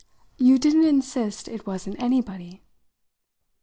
[0.39, 2.63] "You didn't insist it wasn't anybody!"